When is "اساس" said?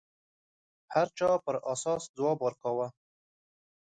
1.73-2.03